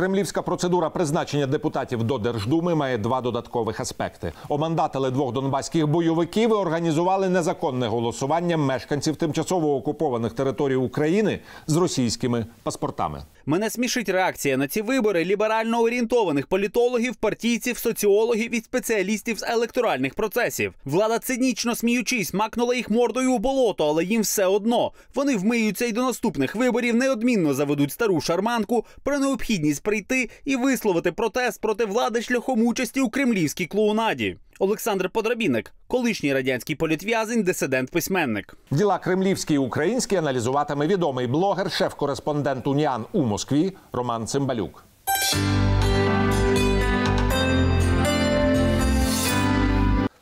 Кремлівська 0.00 0.42
процедура 0.42 0.90
призначення 0.90 1.46
депутатів 1.46 2.02
до 2.02 2.18
Держдуми 2.18 2.74
має 2.74 2.98
два 2.98 3.20
додаткових 3.20 3.80
аспекти: 3.80 4.32
омандатили 4.48 5.10
двох 5.10 5.32
донбаських 5.32 5.86
бойовиків 5.86 6.50
і 6.50 6.52
організували 6.52 7.28
незаконне 7.28 7.86
голосування 7.86 8.56
мешканців 8.56 9.16
тимчасово 9.16 9.76
окупованих 9.76 10.32
територій 10.32 10.76
України 10.76 11.40
з 11.66 11.76
російськими 11.76 12.46
паспортами. 12.62 13.22
Мене 13.46 13.70
смішить 13.70 14.08
реакція 14.08 14.56
на 14.56 14.68
ці 14.68 14.82
вибори 14.82 15.24
ліберально 15.24 15.80
орієнтованих 15.80 16.46
політологів, 16.46 17.16
партійців, 17.16 17.78
соціологів 17.78 18.54
і 18.54 18.60
спеціалістів 18.60 19.38
з 19.38 19.42
електоральних 19.42 20.14
процесів. 20.14 20.74
Влада 20.84 21.18
цинічно 21.18 21.74
сміючись, 21.74 22.34
макнула 22.34 22.74
їх 22.74 22.90
мордою 22.90 23.32
у 23.32 23.38
болото, 23.38 23.88
але 23.88 24.04
їм 24.04 24.22
все 24.22 24.46
одно. 24.46 24.92
Вони 25.14 25.36
вмиються 25.36 25.86
і 25.86 25.92
до 25.92 26.02
наступних 26.02 26.56
виборів 26.56 26.94
неодмінно 26.94 27.54
заведуть 27.54 27.92
стару 27.92 28.20
шарманку 28.20 28.84
про 29.02 29.18
необхідність 29.18 29.82
прийти 29.90 30.30
і 30.44 30.56
висловити 30.56 31.12
протест 31.12 31.60
проти 31.60 31.84
влади 31.84 32.22
шляхом 32.22 32.66
участі 32.66 33.00
у 33.00 33.08
кремлівській 33.10 33.66
клоунаді. 33.66 34.36
Олександр 34.58 35.10
Подрабіник, 35.10 35.72
колишній 35.86 36.34
радянський 36.34 36.76
політв'язень, 36.76 37.42
дисидент-письменник. 37.42 38.56
Діла 38.70 38.98
кремлівські 38.98 39.54
і 39.54 39.58
українські 39.58 40.16
аналізуватиме 40.16 40.86
відомий 40.86 41.26
блогер, 41.26 41.72
шеф-кореспондент 41.72 42.66
Уніан 42.66 43.04
у 43.12 43.22
Москві 43.22 43.72
Роман 43.92 44.26
Цимбалюк. 44.26 44.84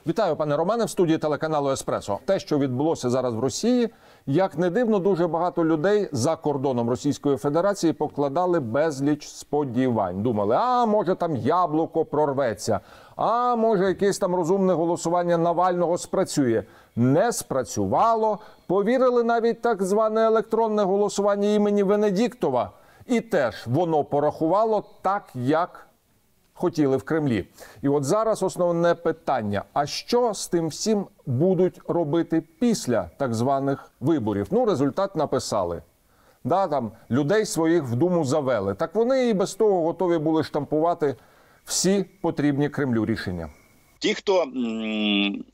Вітаю, 0.08 0.36
пане 0.36 0.56
Романе, 0.56 0.84
в 0.84 0.90
студії 0.90 1.18
телеканалу 1.18 1.70
Еспресо. 1.70 2.18
Те, 2.24 2.38
що 2.38 2.58
відбулося 2.58 3.10
зараз 3.10 3.34
в 3.34 3.40
Росії, 3.40 3.88
як 4.26 4.58
не 4.58 4.70
дивно, 4.70 4.98
дуже 4.98 5.26
багато 5.26 5.64
людей 5.64 6.08
за 6.12 6.36
кордоном 6.36 6.90
Російської 6.90 7.36
Федерації 7.36 7.92
покладали 7.92 8.60
безліч 8.60 9.28
сподівань. 9.28 10.22
Думали, 10.22 10.56
а 10.58 10.86
може 10.86 11.14
там 11.14 11.36
яблуко 11.36 12.04
прорветься, 12.04 12.80
а 13.16 13.56
може 13.56 13.84
якесь 13.84 14.18
там 14.18 14.34
розумне 14.34 14.72
голосування 14.72 15.38
Навального 15.38 15.98
спрацює. 15.98 16.64
Не 16.96 17.32
спрацювало. 17.32 18.38
Повірили 18.66 19.22
навіть 19.22 19.62
так 19.62 19.82
зване 19.82 20.20
електронне 20.20 20.82
голосування 20.82 21.48
імені 21.48 21.82
Венедіктова, 21.82 22.70
і 23.06 23.20
теж 23.20 23.54
воно 23.66 24.04
порахувало 24.04 24.84
так, 25.02 25.22
як 25.34 25.87
хотіли 26.58 26.96
в 26.96 27.02
Кремлі. 27.02 27.48
І 27.82 27.88
от 27.88 28.04
зараз 28.04 28.42
основне 28.42 28.94
питання: 28.94 29.64
а 29.72 29.86
що 29.86 30.34
з 30.34 30.48
тим 30.48 30.68
всім 30.68 31.06
будуть 31.26 31.80
робити 31.88 32.42
після 32.60 33.10
так 33.16 33.34
званих 33.34 33.90
виборів? 34.00 34.46
Ну, 34.50 34.64
результат 34.64 35.16
написали. 35.16 35.82
Да, 36.44 36.66
там 36.66 36.92
людей 37.10 37.46
своїх 37.46 37.82
в 37.82 37.94
думу 37.94 38.24
завели. 38.24 38.74
Так 38.74 38.94
вони 38.94 39.28
і 39.28 39.34
без 39.34 39.54
того 39.54 39.82
готові 39.82 40.18
були 40.18 40.44
штампувати 40.44 41.16
всі 41.64 42.06
потрібні 42.22 42.68
Кремлю 42.68 43.06
рішення. 43.06 43.48
Ті, 43.98 44.14
хто 44.14 44.46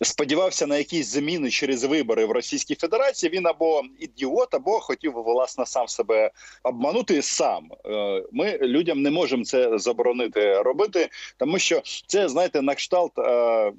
сподівався 0.01 0.67
на 0.67 0.79
якісь 0.79 1.07
заміни 1.07 1.51
через 1.51 1.85
вибори 1.85 2.25
в 2.25 2.31
Російській 2.31 2.75
Федерації, 2.75 3.31
він 3.31 3.47
або 3.47 3.83
ідіот, 4.01 4.55
або 4.55 4.81
хотів 4.81 5.13
власне 5.13 5.67
сам 5.67 5.89
себе 5.89 6.31
обманути 6.63 7.23
сам. 7.23 7.71
Е, 7.87 8.23
Ми 8.33 8.59
людям 8.59 9.03
не 9.03 9.11
можемо 9.11 9.45
це 9.45 9.79
заборонити 9.79 10.63
робити, 10.63 11.09
тому 11.37 11.59
що 11.59 11.83
це 12.07 12.29
знаєте 12.29 12.63
на 12.63 12.75
кшталт 12.75 13.19
е, 13.19 13.73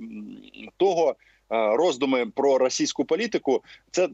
того. 0.77 1.09
е, 1.09 1.15
Роздуми 1.75 2.25
про 2.25 2.57
російську 2.57 3.05
політику, 3.05 3.63
це 3.91 4.09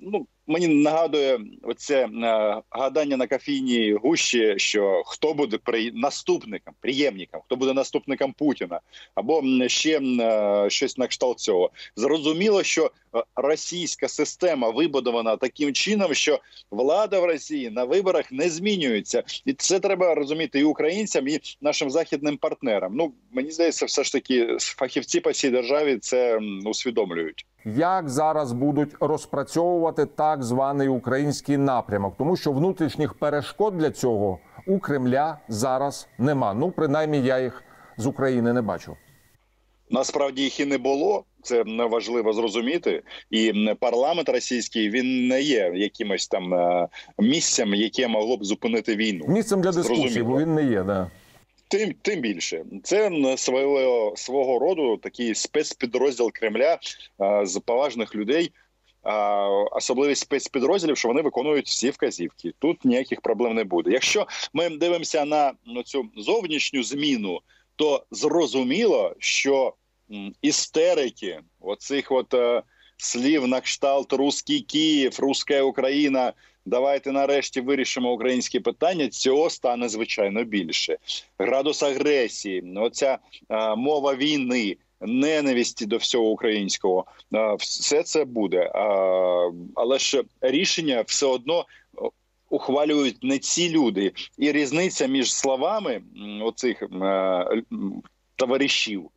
ну 0.00 0.26
мені 0.50 0.68
нагадує 0.68 1.40
оце 1.62 2.06
е, 2.06 2.62
гадання 2.70 3.16
на 3.16 3.26
кофійній 3.26 3.92
гущі, 3.92 4.54
що 4.56 5.02
хто 5.06 5.34
буде 5.34 5.58
при 5.58 5.92
наступником, 5.94 6.74
приємником, 6.80 7.40
хто 7.44 7.56
буде 7.56 7.72
наступником 7.72 8.32
Путіна, 8.32 8.80
або 9.14 9.42
ще 9.66 10.00
е, 10.00 10.70
щось 10.70 10.98
на 10.98 11.06
кшталт 11.06 11.38
цього. 11.38 11.70
Зрозуміло, 11.96 12.62
що 12.62 12.90
е, 13.14 13.22
російська 13.36 14.08
система 14.08 14.70
вибудована 14.70 15.36
таким 15.36 15.72
чином, 15.72 16.14
що 16.14 16.40
влада 16.70 17.20
в 17.20 17.24
Росії 17.24 17.70
на 17.70 17.84
виборах 17.84 18.32
не 18.32 18.50
змінюється, 18.50 19.22
і 19.44 19.52
це 19.52 19.80
треба 19.80 20.14
розуміти 20.14 20.60
і 20.60 20.64
українцям, 20.64 21.28
і 21.28 21.40
нашим 21.60 21.90
західним 21.90 22.36
партнерам. 22.36 22.92
Ну 22.96 23.12
мені 23.32 23.50
здається, 23.50 23.86
все 23.86 24.04
ж 24.04 24.12
таки 24.12 24.56
фахівці 24.60 25.20
по 25.20 25.32
цій 25.32 25.50
державі 25.50 25.98
це 25.98 26.40
усвідомлюють. 26.64 27.46
Як 27.64 28.08
зараз 28.08 28.52
будуть 28.52 28.94
розпрацьовувати 29.00 30.06
так 30.06 30.39
званий 30.42 30.88
український 30.88 31.56
напрямок, 31.56 32.14
тому 32.18 32.36
що 32.36 32.52
внутрішніх 32.52 33.14
перешкод 33.14 33.78
для 33.78 33.90
цього 33.90 34.38
у 34.66 34.78
Кремля 34.78 35.38
зараз 35.48 36.08
нема. 36.18 36.54
Ну, 36.54 36.70
принаймні, 36.70 37.22
я 37.22 37.40
їх 37.40 37.62
з 37.96 38.06
України 38.06 38.52
не 38.52 38.62
бачу. 38.62 38.96
Насправді 39.90 40.42
їх 40.42 40.60
і 40.60 40.66
не 40.66 40.78
було. 40.78 41.24
Це 41.42 41.62
важливо 41.62 42.32
зрозуміти. 42.32 43.02
І 43.30 43.52
парламент 43.80 44.28
російський 44.28 44.90
він 44.90 45.28
не 45.28 45.42
є 45.42 45.72
якимось 45.74 46.28
там 46.28 46.54
е, 46.54 46.88
місцем, 47.18 47.74
яке 47.74 48.08
могло 48.08 48.36
б 48.36 48.44
зупинити 48.44 48.96
війну. 48.96 49.24
Місцем 49.28 49.60
для 49.60 49.72
дискусії, 49.72 50.22
бо 50.22 50.38
він 50.38 50.54
не 50.54 50.64
є. 50.64 50.82
Да. 50.82 51.10
Тим 51.68 51.94
тим 52.02 52.20
більше 52.20 52.64
це 52.82 53.10
свого 53.36 54.12
свого 54.16 54.58
роду 54.58 54.96
такий 54.96 55.34
спецпідрозділ 55.34 56.30
Кремля 56.32 56.78
а, 57.18 57.46
з 57.46 57.60
поважних 57.60 58.14
людей. 58.14 58.52
Особливість 59.72 60.22
спецпідрозділів, 60.22 60.96
що 60.96 61.08
вони 61.08 61.22
виконують 61.22 61.66
всі 61.66 61.90
вказівки. 61.90 62.52
Тут 62.58 62.84
ніяких 62.84 63.20
проблем 63.20 63.54
не 63.54 63.64
буде. 63.64 63.90
Якщо 63.90 64.26
ми 64.52 64.70
дивимося 64.70 65.24
на 65.24 65.52
цю 65.84 66.08
зовнішню 66.16 66.82
зміну, 66.82 67.40
то 67.76 68.04
зрозуміло, 68.10 69.14
що 69.18 69.74
істерики 70.42 71.40
оцих 71.60 72.12
от 72.12 72.34
е, 72.34 72.62
слів 72.96 73.46
на 73.46 73.60
кшталт 73.60 74.12
«Руський 74.12 74.60
Київ, 74.60 75.16
Руська 75.18 75.62
Україна. 75.62 76.32
Давайте 76.66 77.12
нарешті 77.12 77.60
вирішимо 77.60 78.12
українські 78.12 78.60
питання. 78.60 79.08
Цього 79.08 79.50
стане 79.50 79.88
звичайно 79.88 80.44
більше. 80.44 80.98
Градус 81.38 81.82
агресії, 81.82 82.74
оця 82.76 83.18
е, 83.48 83.76
мова 83.76 84.14
війни, 84.14 84.76
ненависті 85.00 85.86
до 85.86 85.96
всього 85.96 86.30
українського. 86.30 87.04
все 87.58 88.02
це 88.02 88.24
буде. 88.24 88.72
Але 89.74 89.98
ж 89.98 90.22
рішення 90.40 91.04
все 91.06 91.26
одно 91.26 91.64
ухвалюють 92.50 93.24
не 93.24 93.38
ці 93.38 93.70
люди, 93.70 94.12
і 94.38 94.52
різниця 94.52 95.06
між 95.06 95.34
словами 95.34 96.02
оцих 96.42 96.82
е, 96.82 97.62
товаришів. 98.36 99.10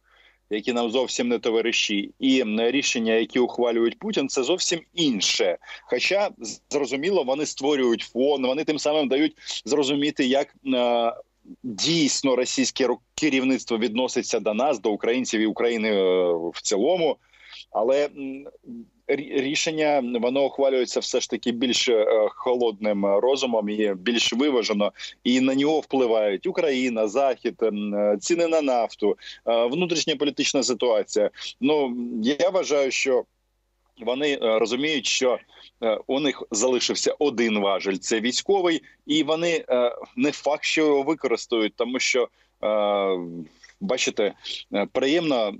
Які 0.50 0.74
нам 0.74 0.92
зовсім 0.92 1.28
не 1.28 1.40
товариші, 1.40 2.14
і 2.20 2.44
рішення, 2.58 3.14
які 3.14 3.40
ухвалюють 3.40 4.00
Путін, 4.00 4.30
це 4.30 4.44
зовсім 4.44 4.82
інше. 4.94 5.58
Хоча 5.84 6.30
зрозуміло, 6.70 7.24
вони 7.24 7.46
створюють 7.46 8.02
фон, 8.02 8.46
вони 8.46 8.64
тим 8.64 8.80
самим 8.80 9.08
дають 9.08 9.64
зрозуміти, 9.66 10.26
як 10.26 10.56
е, 10.66 11.14
дійсно 11.64 12.36
російське 12.36 12.88
керівництво 13.16 13.78
відноситься 13.78 14.40
до 14.40 14.54
нас, 14.54 14.80
до 14.80 14.92
українців 14.92 15.42
і 15.42 15.46
України 15.46 15.90
е, 15.90 16.34
в 16.54 16.62
цілому. 16.62 17.18
Але 17.72 18.10
рішення 19.08 20.04
воно 20.22 20.46
ухвалюється 20.46 21.00
все 21.00 21.20
ж 21.20 21.30
таки 21.30 21.52
більш 21.52 21.90
е, 21.90 22.06
холодним 22.30 23.06
розумом 23.06 23.70
і 23.70 23.94
більш 23.94 24.34
виважено, 24.34 24.92
і 25.24 25.42
на 25.42 25.56
нього 25.56 25.80
впливають 25.80 26.48
Україна, 26.48 27.08
Захід, 27.08 27.56
е, 27.64 28.18
ціни 28.20 28.48
на 28.48 28.62
нафту, 28.62 29.18
внутрішня 29.46 30.16
політична 30.16 30.64
ситуація. 30.64 31.30
Ну 31.62 31.98
я 32.24 32.50
вважаю, 32.50 32.92
що 32.92 33.26
вони 34.02 34.34
е, 34.34 34.60
розуміють, 34.60 35.06
що 35.06 35.40
е, 35.84 36.00
у 36.08 36.20
них 36.20 36.44
залишився 36.52 37.16
один 37.20 37.60
важель 37.60 37.96
це 37.96 38.20
військовий, 38.20 38.84
і 39.06 39.24
вони 39.24 39.66
е, 39.70 39.96
не 40.16 40.32
факт, 40.32 40.64
що 40.64 40.82
його 40.82 41.04
використають, 41.04 41.74
тому 41.76 42.00
що. 42.00 42.28
Бачите, 43.82 44.34
приємно 44.92 45.54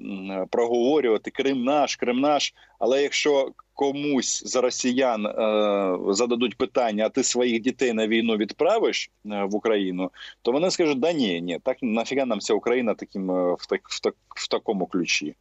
проговорювати 0.52 1.32
Крим 1.32 1.64
наш, 1.64 1.96
Крим 1.96 2.20
наш. 2.20 2.54
Але 2.80 3.02
якщо 3.04 3.52
комусь 3.74 4.44
з 4.46 4.56
росіян 4.56 5.26
е, 5.26 6.14
зададуть 6.14 6.58
питання, 6.58 7.06
а 7.06 7.10
ти 7.10 7.24
своїх 7.24 7.62
дітей 7.62 7.94
на 7.94 8.08
війну 8.08 8.38
відправиш 8.38 9.12
е, 9.26 9.44
в 9.44 9.56
Україну, 9.56 10.12
то 10.42 10.52
вони 10.52 10.72
скажуть: 10.72 11.00
да 11.00 11.12
ні, 11.12 11.42
ні, 11.42 11.60
так 11.64 11.78
нафіга 11.82 12.26
нам 12.26 12.40
ця 12.40 12.54
Україна 12.54 12.94
таким 12.94 13.32
е, 13.32 13.56
в 13.60 13.66
так 13.66 13.90
в 13.90 14.00
так 14.00 14.16
в 14.36 14.48
такому 14.48 14.86
ключі. 14.86 15.36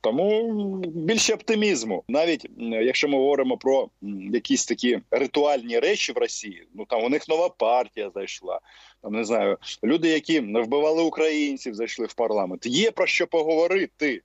Тому 0.00 0.52
більше 0.86 1.34
оптимізму, 1.34 2.04
навіть 2.08 2.46
якщо 2.58 3.08
ми 3.08 3.18
говоримо 3.18 3.56
про 3.56 3.88
якісь 4.32 4.66
такі 4.66 4.98
ритуальні 5.10 5.78
речі 5.78 6.12
в 6.12 6.18
Росії, 6.18 6.66
ну 6.74 6.84
там 6.84 7.04
у 7.04 7.08
них 7.08 7.28
нова 7.28 7.48
партія 7.48 8.10
зайшла. 8.14 8.60
Там 9.02 9.12
не 9.12 9.24
знаю, 9.24 9.58
люди, 9.84 10.08
які 10.08 10.40
вбивали 10.40 11.02
українців, 11.02 11.74
зайшли 11.74 12.06
в 12.06 12.14
парламент. 12.14 12.66
Є 12.66 12.90
про 12.90 13.06
що 13.06 13.26
поговорити. 13.26 14.22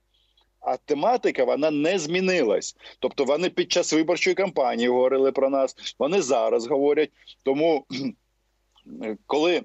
А 0.64 0.76
тематика 0.76 1.44
вона 1.44 1.70
не 1.70 1.98
змінилась. 1.98 2.76
Тобто 2.98 3.24
вони 3.24 3.50
під 3.50 3.72
час 3.72 3.92
виборчої 3.92 4.34
кампанії 4.34 4.88
говорили 4.88 5.32
про 5.32 5.50
нас, 5.50 5.94
вони 5.98 6.22
зараз 6.22 6.66
говорять. 6.66 7.10
Тому 7.42 7.86
коли 9.26 9.62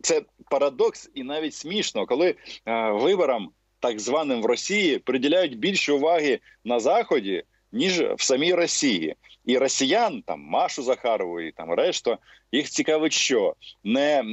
це 0.00 0.22
парадокс 0.50 1.10
і 1.14 1.22
навіть 1.22 1.54
смішно, 1.54 2.06
коли 2.06 2.34
е, 2.66 2.90
виборам, 2.90 3.50
так 3.80 4.00
званим 4.00 4.42
в 4.42 4.46
Росії, 4.46 4.98
приділяють 4.98 5.58
більше 5.58 5.92
уваги 5.92 6.40
на 6.64 6.80
заході 6.80 7.44
ніж 7.72 8.00
в 8.00 8.22
самій 8.22 8.54
Росії, 8.54 9.14
і 9.44 9.58
росіян 9.58 10.22
там 10.26 10.40
Машу 10.40 10.82
Захарову 10.82 11.40
і 11.40 11.52
там 11.52 11.70
решта 11.70 12.18
їх 12.52 12.70
цікавить, 12.70 13.12
що 13.12 13.54
не 13.84 14.24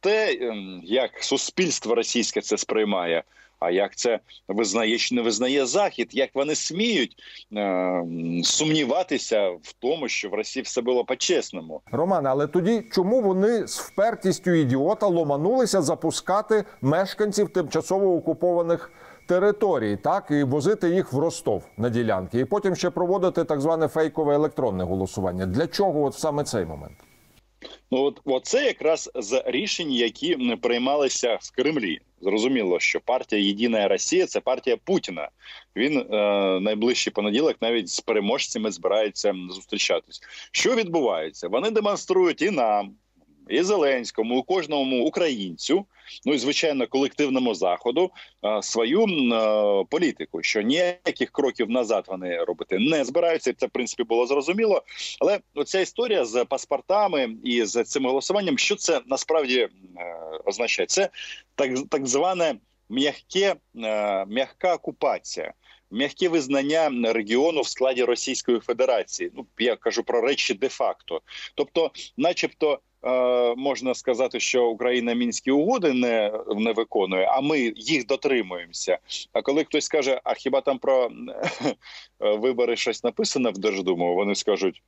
те, 0.00 0.38
як 0.82 1.24
суспільство 1.24 1.94
російське 1.94 2.40
це 2.40 2.58
сприймає. 2.58 3.22
А 3.58 3.70
як 3.70 3.96
це 3.96 4.20
визнає 4.48 4.98
чи 4.98 5.14
не 5.14 5.22
визнає 5.22 5.66
захід? 5.66 6.08
Як 6.12 6.30
вони 6.34 6.54
сміють 6.54 7.16
е, 7.56 8.04
сумніватися 8.44 9.48
в 9.48 9.72
тому, 9.78 10.08
що 10.08 10.28
в 10.28 10.34
Росії 10.34 10.62
все 10.62 10.80
було 10.80 11.04
по-чесному? 11.04 11.80
Романе, 11.92 12.28
але 12.28 12.46
тоді 12.46 12.82
чому 12.92 13.20
вони 13.20 13.66
з 13.66 13.78
впертістю 13.78 14.50
ідіота 14.50 15.06
ломанулися 15.06 15.82
запускати 15.82 16.64
мешканців 16.82 17.48
тимчасово 17.48 18.16
окупованих 18.16 18.92
територій, 19.28 19.96
так 19.96 20.26
і 20.30 20.42
возити 20.42 20.90
їх 20.90 21.12
в 21.12 21.18
Ростов 21.18 21.64
на 21.76 21.88
ділянки, 21.88 22.40
і 22.40 22.44
потім 22.44 22.76
ще 22.76 22.90
проводити 22.90 23.44
так 23.44 23.60
зване 23.60 23.88
фейкове 23.88 24.34
електронне 24.34 24.84
голосування? 24.84 25.46
Для 25.46 25.66
чого 25.66 26.02
от 26.02 26.14
саме 26.14 26.44
цей 26.44 26.64
момент? 26.64 26.98
Ну 27.90 28.14
от, 28.24 28.46
це 28.46 28.64
якраз 28.64 29.10
з 29.14 29.42
рішень, 29.46 29.92
які 29.92 30.36
приймалися 30.62 31.38
в 31.40 31.56
Кремлі. 31.56 32.00
Зрозуміло, 32.20 32.80
що 32.80 33.00
партія 33.00 33.42
Єдина 33.42 33.88
Росія 33.88 34.26
це 34.26 34.40
партія 34.40 34.76
Путіна. 34.84 35.28
Він 35.76 35.98
е, 35.98 36.06
найближчий 36.60 37.12
понеділок 37.12 37.56
навіть 37.60 37.88
з 37.88 38.00
переможцями 38.00 38.70
збирається 38.70 39.34
зустрічатись. 39.50 40.20
Що 40.50 40.74
відбувається? 40.74 41.48
Вони 41.48 41.70
демонструють 41.70 42.42
і 42.42 42.50
нам, 42.50 42.94
і 43.48 43.62
Зеленському, 43.62 44.38
і 44.38 44.42
кожному 44.42 45.04
українцю, 45.04 45.86
ну 46.24 46.34
і 46.34 46.38
звичайно 46.38 46.86
колективному 46.86 47.54
заходу 47.54 48.10
е, 48.44 48.62
свою 48.62 49.04
е, 49.04 49.84
політику. 49.90 50.42
Що 50.42 50.62
ніяких 50.62 51.30
кроків 51.30 51.70
назад 51.70 52.04
вони 52.08 52.44
робити 52.44 52.78
не 52.78 53.04
збираються. 53.04 53.52
Це 53.52 53.66
в 53.66 53.70
принципі 53.70 54.02
було 54.02 54.26
зрозуміло. 54.26 54.82
Але 55.20 55.40
оця 55.54 55.80
історія 55.80 56.24
з 56.24 56.44
паспортами 56.44 57.36
і 57.44 57.64
з 57.64 57.84
цим 57.84 58.06
голосуванням, 58.06 58.58
що 58.58 58.76
це 58.76 59.00
насправді 59.06 59.58
е, 59.58 59.68
означає? 60.44 60.86
Це 60.86 61.10
так, 61.54 61.70
так 61.90 62.06
зване 62.06 62.54
м'яке, 62.88 63.54
м'яка 64.26 64.74
окупація. 64.74 65.52
М'яке 65.90 66.28
визнання 66.28 67.12
регіону 67.12 67.60
в 67.60 67.68
складі 67.68 68.04
Російської 68.04 68.60
Федерації. 68.60 69.30
Ну 69.34 69.46
я 69.58 69.76
кажу 69.76 70.02
про 70.02 70.20
речі 70.20 70.54
де-факто. 70.54 71.20
Тобто, 71.54 71.90
начебто, 72.16 72.78
е, 73.04 73.54
можна 73.54 73.94
сказати, 73.94 74.40
що 74.40 74.66
Україна 74.66 75.14
мінські 75.14 75.50
угоди 75.50 75.92
не, 75.92 76.32
не 76.56 76.72
виконує, 76.72 77.26
а 77.26 77.40
ми 77.40 77.72
їх 77.76 78.06
дотримуємося. 78.06 78.98
А 79.32 79.42
коли 79.42 79.64
хтось 79.64 79.88
каже, 79.88 80.20
а 80.24 80.34
хіба 80.34 80.60
там 80.60 80.78
про 80.78 81.04
е, 81.04 81.10
вибори 82.36 82.76
щось 82.76 83.04
написано 83.04 83.50
в 83.50 83.58
Держдуму, 83.58 84.14
вони 84.14 84.34
скажуть. 84.34 84.82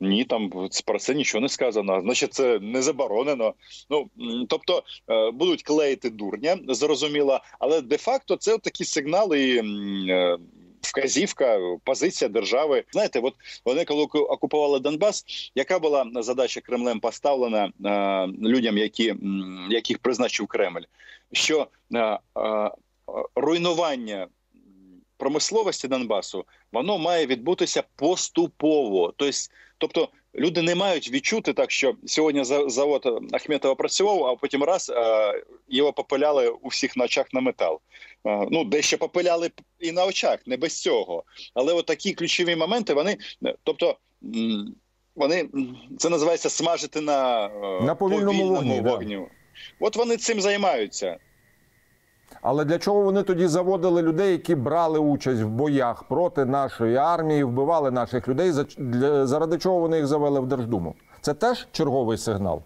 Ні, 0.00 0.24
там 0.24 0.50
про 0.86 0.98
це 0.98 1.14
нічого 1.14 1.42
не 1.42 1.48
сказано. 1.48 2.00
Значить, 2.00 2.34
це 2.34 2.58
не 2.58 2.82
заборонено. 2.82 3.54
Ну 3.90 4.06
тобто 4.48 4.82
е, 5.10 5.30
будуть 5.30 5.62
клеїти 5.62 6.10
дурня, 6.10 6.58
зрозуміло, 6.68 7.40
але 7.58 7.80
де-факто 7.80 8.36
це 8.36 8.58
такі 8.58 8.84
сигнали. 8.84 9.58
м, 9.58 10.06
е, 10.10 10.38
Вказівка, 10.84 11.58
позиція 11.84 12.28
держави. 12.28 12.84
Знаєте, 12.92 13.20
от 13.20 13.34
вони 13.64 13.84
коли 13.84 14.02
оку- 14.02 14.18
окупували 14.18 14.80
Донбас, 14.80 15.24
яка 15.54 15.78
була 15.78 16.06
задача 16.14 16.60
Кремлем 16.60 17.00
поставлена 17.00 17.72
е, 17.84 18.26
людям, 18.48 18.78
які 18.78 19.14
яких 19.70 19.98
призначив 19.98 20.46
Кремль, 20.46 20.82
що 21.32 21.66
е, 21.94 21.98
е, 21.98 22.18
руйнування 23.34 24.26
промисловості 25.16 25.88
Донбасу 25.88 26.44
воно 26.72 26.98
має 26.98 27.26
відбутися 27.26 27.82
поступово. 27.96 29.14
Тобто, 29.16 29.38
тобто 29.78 30.08
люди 30.34 30.62
не 30.62 30.74
мають 30.74 31.10
відчути 31.10 31.52
так, 31.52 31.70
що 31.70 31.94
сьогодні 32.06 32.44
завод 32.70 33.28
Ахметова 33.32 33.74
працював, 33.74 34.24
а 34.26 34.36
потім 34.36 34.62
раз 34.62 34.92
е, 34.94 35.42
його 35.68 35.92
попиляли 35.92 36.48
у 36.48 36.68
всіх 36.68 36.96
на 36.96 37.04
очах 37.04 37.26
на 37.32 37.40
метал. 37.40 37.80
Е, 38.26 38.46
Ну, 38.50 38.64
дещо 38.64 38.98
попиляли 38.98 39.50
і 39.80 39.92
на 39.92 40.04
очах, 40.04 40.38
не 40.46 40.56
без 40.56 40.80
цього. 40.82 41.24
Але 41.54 41.72
от 41.72 41.86
такі 41.86 42.12
ключові 42.12 42.56
моменти, 42.56 42.94
вони, 42.94 43.16
е, 43.46 43.54
тобто. 43.64 43.96
Вони 45.16 45.48
це 45.98 46.08
називається 46.08 46.50
смажити 46.50 47.00
на, 47.00 47.48
На 47.82 47.94
повільному 47.94 48.48
вогні, 48.48 48.80
да. 48.80 48.90
вогню. 48.90 49.28
От 49.80 49.96
вони 49.96 50.16
цим 50.16 50.40
займаються. 50.40 51.16
Але 52.42 52.64
для 52.64 52.78
чого 52.78 53.00
вони 53.00 53.22
тоді 53.22 53.46
заводили 53.46 54.02
людей, 54.02 54.32
які 54.32 54.54
брали 54.54 54.98
участь 54.98 55.42
в 55.42 55.48
боях 55.48 56.02
проти 56.02 56.44
нашої 56.44 56.96
армії, 56.96 57.44
вбивали 57.44 57.90
наших 57.90 58.28
людей? 58.28 58.52
Заради 59.26 59.58
чого 59.58 59.78
вони 59.78 59.96
їх 59.96 60.06
завели 60.06 60.40
в 60.40 60.46
Держдуму? 60.46 60.94
Це 61.20 61.34
теж 61.34 61.68
черговий 61.72 62.18
сигнал? 62.18 62.62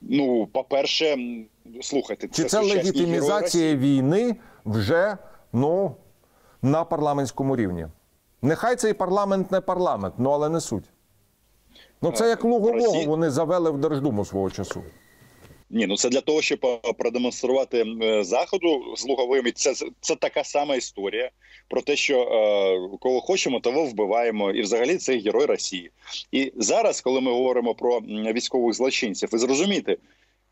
Ну, 0.00 0.46
по-перше, 0.52 1.16
слухайте, 1.82 2.28
Чи 2.28 2.44
це 2.44 2.60
легітимізація 2.60 3.76
війни 3.76 4.36
вже 4.64 5.16
ну, 5.52 5.96
на 6.62 6.84
парламентському 6.84 7.56
рівні? 7.56 7.86
Нехай 8.42 8.76
цей 8.76 8.92
парламент 8.92 9.52
не 9.52 9.60
парламент, 9.60 10.14
ну 10.18 10.30
але 10.30 10.48
не 10.48 10.60
суть. 10.60 10.90
Ну 12.02 12.12
це 12.12 12.28
як 12.28 12.44
Лугового 12.44 13.04
вони 13.06 13.30
завели 13.30 13.70
в 13.70 13.78
Держдуму 13.78 14.24
свого 14.24 14.50
часу. 14.50 14.82
Ні, 15.70 15.86
ну 15.86 15.96
це 15.96 16.08
для 16.08 16.20
того, 16.20 16.42
щоб 16.42 16.66
е, 16.66 16.92
продемонструвати 16.92 17.84
е, 18.02 18.24
заходу 18.24 18.94
з 18.96 19.04
луговими. 19.04 19.52
Це 19.52 19.74
це 20.00 20.16
така 20.16 20.44
сама 20.44 20.76
історія 20.76 21.30
про 21.68 21.82
те, 21.82 21.96
що 21.96 22.22
е, 22.22 22.98
кого 23.00 23.20
хочемо, 23.20 23.60
того 23.60 23.84
вбиваємо, 23.84 24.50
і 24.50 24.62
взагалі 24.62 24.96
це 24.96 25.18
герой 25.18 25.46
Росії. 25.46 25.90
І 26.32 26.52
зараз, 26.56 27.00
коли 27.00 27.20
ми 27.20 27.32
говоримо 27.32 27.74
про 27.74 28.00
військових 28.00 28.74
злочинців, 28.74 29.28
ви 29.32 29.38
зрозумієте, 29.38 29.96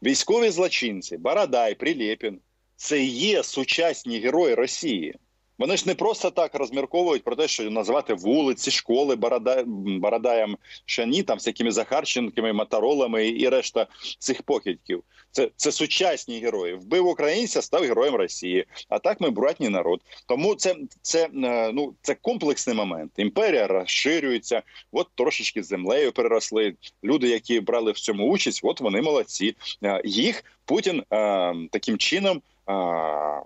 військові 0.02 0.50
злочинці, 0.50 1.16
Барадай, 1.16 1.74
Прилєпін 1.74 2.40
це 2.76 3.04
є 3.04 3.42
сучасні 3.42 4.18
герої 4.18 4.54
Росії. 4.54 5.14
Вони 5.58 5.76
ж 5.76 5.84
не 5.86 5.94
просто 5.94 6.30
так 6.30 6.54
розмірковують 6.54 7.24
про 7.24 7.36
те, 7.36 7.48
що 7.48 7.70
назвати 7.70 8.14
вулиці, 8.14 8.70
школи 8.70 9.16
Барада... 9.16 9.62
Барадаєм 9.66 10.56
Шані, 10.84 11.22
там 11.22 11.38
всякими 11.38 11.70
Захарченками, 11.70 12.52
Моторолами 12.52 13.28
і 13.28 13.48
решта 13.48 13.86
цих 14.18 14.42
покидьків. 14.42 15.02
Це, 15.30 15.50
це 15.56 15.72
сучасні 15.72 16.38
герої. 16.38 16.74
Вбив 16.74 17.06
українця, 17.06 17.62
став 17.62 17.82
героєм 17.82 18.14
Росії. 18.14 18.64
А 18.88 18.98
так 18.98 19.20
ми 19.20 19.30
братній 19.30 19.68
народ. 19.68 20.00
Тому 20.26 20.54
це, 20.54 20.76
це, 21.02 21.28
е, 21.44 21.72
ну, 21.72 21.94
це 22.02 22.14
комплексний 22.14 22.76
момент. 22.76 23.12
Імперія 23.16 23.66
розширюється, 23.66 24.62
от 24.92 25.08
трошечки 25.14 25.62
землею 25.62 26.12
переросли. 26.12 26.74
Люди, 27.04 27.28
які 27.28 27.60
брали 27.60 27.92
в 27.92 27.98
цьому 27.98 28.30
участь, 28.30 28.60
от 28.64 28.80
вони 28.80 29.02
молодці. 29.02 29.56
Е, 29.82 30.02
Їх 30.04 30.44
Путін 30.64 31.02
е, 31.10 31.54
таким 31.70 31.98
чином. 31.98 32.42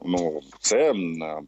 Ну, 0.05 0.41
це 0.61 0.95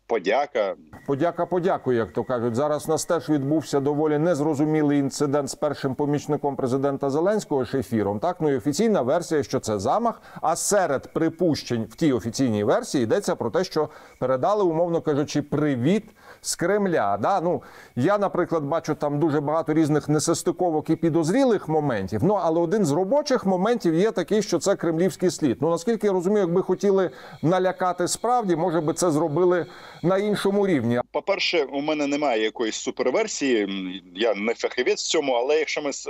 подяка. 0.07 0.75
Подяка, 1.07 1.47
подякую, 1.47 1.97
як 1.99 2.13
то 2.13 2.25
кажуть. 2.25 2.55
Зараз 2.55 2.89
нас 2.89 3.05
теж 3.05 3.29
відбувся 3.29 3.81
доволі 3.81 4.19
незрозумілий 4.19 4.99
інцидент 4.99 5.51
з 5.51 5.55
першим 5.55 5.95
помічником 5.95 6.57
президента 6.57 7.11
Зеленського 7.11 7.65
Шефіром. 7.65 8.21
Так, 8.21 8.37
ну 8.41 8.51
і 8.51 8.57
офіційна 8.57 9.03
версія, 9.03 9.43
що 9.43 9.61
це 9.61 9.79
замах. 9.79 10.23
А 10.43 10.57
серед 10.57 11.13
припущень 11.13 11.87
в 11.91 11.95
тій 11.95 12.13
офіційній 12.13 12.65
версії 12.65 13.05
йдеться 13.05 13.37
про 13.37 13.51
те, 13.51 13.65
що 13.65 13.89
передали, 14.19 14.65
умовно 14.65 15.01
кажучи, 15.01 15.43
привіт 15.43 16.05
з 16.41 16.57
Кремля. 16.57 17.19
Да? 17.23 17.41
Ну 17.41 17.63
я, 17.97 18.19
наприклад, 18.19 18.63
бачу 18.63 18.95
там 18.95 19.19
дуже 19.19 19.41
багато 19.41 19.75
різних 19.75 20.09
несостиковок 20.09 20.91
і 20.91 20.97
підозрілих 20.97 21.69
моментів. 21.69 22.21
Ну 22.25 22.35
але 22.35 22.61
один 22.61 22.85
з 22.85 22.93
робочих 22.93 23.47
моментів 23.47 23.95
є 23.95 24.11
такий, 24.11 24.43
що 24.43 24.59
це 24.59 24.77
кремлівський 24.77 25.31
слід. 25.31 25.59
Ну 25.61 25.71
наскільки 25.71 26.07
я 26.07 26.13
розумію, 26.13 26.41
якби 26.41 26.63
хотіли 26.63 27.11
налякати 27.43 28.09
справді, 28.09 28.57
може 28.57 28.81
би 28.81 28.95
це 28.95 29.11
зробили 29.11 29.67
на 30.03 30.19
іншому 30.19 30.67
рівні. 30.67 31.01
По-перше, 31.13 31.65
у 31.65 31.81
мене 31.81 32.07
немає 32.07 32.43
якоїсь 32.43 32.77
суперверсії. 32.77 33.69
Я 34.15 34.35
не 34.35 34.55
фахівець 34.55 35.03
в 35.03 35.09
цьому, 35.09 35.33
але 35.33 35.59
якщо 35.59 35.83
ми 35.83 35.93
з, 35.93 36.09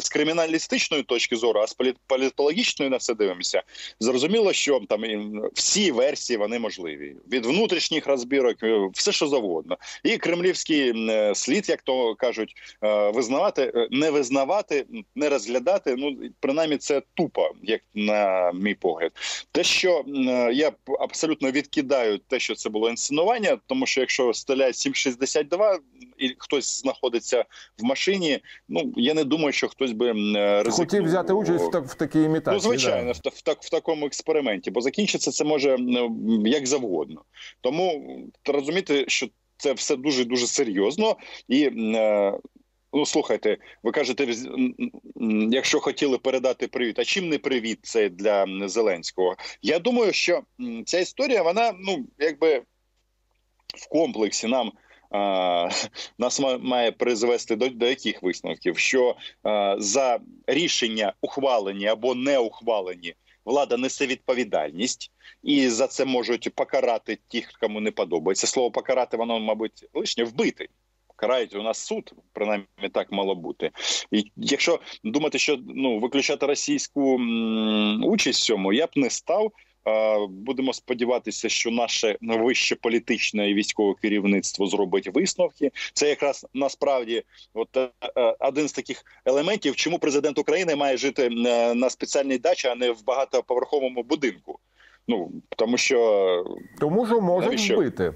з 0.00 0.08
криміналістичної 0.08 1.02
точки 1.02 1.36
зору, 1.36 1.60
а 1.60 1.66
з 1.66 1.76
політ- 1.76 1.96
політологічної 2.06 2.90
на 2.90 2.96
все 2.96 3.14
дивимося, 3.14 3.62
зрозуміло, 4.00 4.52
що 4.52 4.80
там 4.88 5.00
всі 5.54 5.92
версії 5.92 6.36
вони 6.36 6.58
можливі 6.58 7.16
від 7.32 7.46
внутрішніх 7.46 8.06
розбірок, 8.06 8.56
е, 8.62 8.88
все 8.92 9.12
що 9.12 9.26
завгодно. 9.26 9.57
І 10.04 10.16
кремлівський 10.16 11.08
е, 11.10 11.34
слід, 11.34 11.68
як 11.68 11.82
то 11.82 12.14
кажуть, 12.14 12.54
е, 12.84 13.10
визнавати, 13.10 13.72
е, 13.74 13.88
не 13.90 14.10
визнавати, 14.10 14.86
не 15.14 15.28
розглядати. 15.28 15.94
Ну 15.98 16.16
принаймні, 16.40 16.76
це 16.76 17.02
тупо, 17.14 17.50
як 17.62 17.80
на 17.94 18.52
мій 18.52 18.74
погляд. 18.74 19.12
Те, 19.52 19.64
що 19.64 20.04
я 20.52 20.72
абсолютно 21.00 21.50
відкидаю 21.50 22.18
те, 22.18 22.38
що 22.38 22.54
це 22.54 22.68
було 22.68 22.90
інсценування, 22.90 23.58
тому 23.66 23.86
що 23.86 24.00
якщо 24.00 24.34
стріляє 24.34 24.72
7,62 24.72 25.78
і 26.18 26.36
хтось 26.38 26.80
знаходиться 26.80 27.44
в 27.78 27.84
машині. 27.84 28.40
Ну 28.68 28.92
я 28.96 29.14
не 29.14 29.24
думаю, 29.24 29.52
що 29.52 29.68
хтось 29.68 29.92
би 29.92 30.06
е, 30.06 30.12
ризикнув. 30.62 30.88
Хотів 30.88 31.04
взяти 31.04 31.32
участь 31.32 31.64
в, 31.64 31.70
так, 31.70 31.86
в 31.86 31.94
такій 31.94 32.22
імітації. 32.22 32.54
Ну, 32.54 32.60
звичайно, 32.60 33.12
да. 33.24 33.30
в, 33.30 33.40
так, 33.40 33.58
в 33.62 33.70
такому 33.70 34.06
експерименті, 34.06 34.70
бо 34.70 34.80
закінчиться 34.80 35.30
це 35.30 35.44
може 35.44 35.76
як 36.44 36.66
завгодно. 36.66 37.22
Тому 37.60 38.18
розуміти, 38.46 39.04
що 39.08 39.26
це 39.56 39.72
все 39.72 39.96
дуже 39.96 40.24
дуже 40.24 40.46
серйозно 40.46 41.16
і. 41.48 41.62
е, 41.64 42.38
Ну, 42.92 43.06
слухайте, 43.06 43.56
ви 43.82 43.92
кажете, 43.92 44.34
якщо 45.50 45.80
хотіли 45.80 46.18
передати 46.18 46.68
привіт, 46.68 46.98
а 46.98 47.04
чим 47.04 47.28
не 47.28 47.38
привіт 47.38 47.78
це 47.82 48.08
для 48.08 48.68
Зеленського? 48.68 49.36
Я 49.62 49.78
думаю, 49.78 50.12
що 50.12 50.42
ця 50.86 50.98
історія, 50.98 51.42
вона 51.42 51.72
ну 51.80 52.06
якби 52.18 52.62
в 53.76 53.88
комплексі 53.88 54.46
нам 54.46 54.72
а, 55.10 55.68
нас 56.18 56.40
ма- 56.40 56.58
має 56.58 56.92
призвести 56.92 57.56
до, 57.56 57.68
до 57.68 57.86
яких 57.86 58.22
висновків? 58.22 58.78
Що 58.78 59.16
а, 59.42 59.76
за 59.78 60.18
рішення 60.46 61.12
ухвалені 61.20 61.86
або 61.86 62.14
не 62.14 62.38
ухвалені 62.38 63.14
влада 63.48 63.76
несе 63.76 64.06
відповідальність, 64.06 65.12
і 65.42 65.68
за 65.68 65.86
це 65.86 66.04
можуть 66.04 66.54
покарати 66.54 67.18
тих, 67.28 67.52
кому 67.60 67.80
не 67.80 67.90
подобається. 67.90 68.46
Слово 68.46 68.70
покарати, 68.70 69.16
воно, 69.16 69.40
мабуть, 69.40 69.86
лишнє 69.94 70.24
вбити. 70.24 70.68
Карають 71.16 71.54
у 71.54 71.62
нас 71.62 71.78
суд, 71.78 72.12
принаймні 72.32 72.66
так 72.92 73.12
мало 73.12 73.34
бути. 73.34 73.70
І 74.12 74.32
якщо 74.36 74.80
думати, 75.04 75.38
що 75.38 75.58
ну 75.66 75.98
виключати 75.98 76.46
російську 76.46 77.20
участь 78.04 78.40
в 78.40 78.44
цьому, 78.44 78.72
я 78.72 78.86
б 78.86 78.90
не 78.96 79.10
став. 79.10 79.52
Будемо 80.28 80.72
сподіватися, 80.72 81.48
що 81.48 81.70
наше 81.70 82.18
вище 82.20 82.74
політичне 82.76 83.50
і 83.50 83.54
військове 83.54 83.94
керівництво 84.02 84.66
зробить 84.66 85.14
висновки. 85.14 85.70
Це 85.92 86.08
якраз 86.08 86.46
насправді 86.54 87.22
от 87.54 87.76
е, 87.76 87.90
е, 88.16 88.36
один 88.40 88.68
з 88.68 88.72
таких 88.72 89.04
елементів, 89.24 89.76
чому 89.76 89.98
президент 89.98 90.38
України 90.38 90.76
має 90.76 90.96
жити 90.96 91.26
е, 91.26 91.74
на 91.74 91.90
спеціальній 91.90 92.38
дачі, 92.38 92.68
а 92.68 92.74
не 92.74 92.90
в 92.90 93.04
багатоповерховому 93.04 94.02
будинку. 94.02 94.58
Ну 95.08 95.30
тому 95.56 95.76
що 95.76 96.44
Тому 96.80 97.06
що 97.06 97.20
можуть 97.20 97.70
вбити. 97.70 98.14